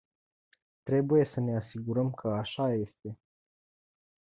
[0.83, 3.19] Trebuie să ne asigurăm că așa este.